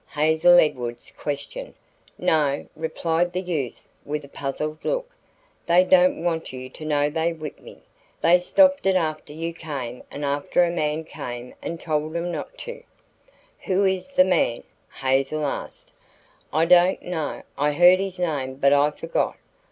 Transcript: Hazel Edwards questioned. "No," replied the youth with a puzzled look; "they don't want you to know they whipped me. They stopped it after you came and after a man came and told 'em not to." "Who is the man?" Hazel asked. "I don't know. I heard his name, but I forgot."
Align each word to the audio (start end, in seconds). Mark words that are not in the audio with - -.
Hazel 0.15 0.57
Edwards 0.59 1.13
questioned. 1.15 1.75
"No," 2.17 2.65
replied 2.75 3.33
the 3.33 3.39
youth 3.41 3.87
with 4.03 4.25
a 4.25 4.27
puzzled 4.27 4.83
look; 4.83 5.11
"they 5.67 5.83
don't 5.83 6.23
want 6.23 6.51
you 6.51 6.71
to 6.71 6.83
know 6.83 7.07
they 7.07 7.33
whipped 7.33 7.59
me. 7.61 7.83
They 8.19 8.39
stopped 8.39 8.87
it 8.87 8.95
after 8.95 9.31
you 9.31 9.53
came 9.53 10.01
and 10.09 10.25
after 10.25 10.63
a 10.63 10.71
man 10.71 11.03
came 11.03 11.53
and 11.61 11.79
told 11.79 12.15
'em 12.15 12.31
not 12.31 12.57
to." 12.65 12.81
"Who 13.65 13.85
is 13.85 14.07
the 14.07 14.25
man?" 14.25 14.63
Hazel 15.01 15.45
asked. 15.45 15.93
"I 16.51 16.65
don't 16.65 17.03
know. 17.03 17.43
I 17.55 17.73
heard 17.73 17.99
his 17.99 18.17
name, 18.17 18.55
but 18.55 18.73
I 18.73 18.89
forgot." 18.89 19.35